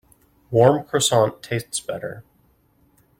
[0.49, 2.23] Warm Croissant tastes better.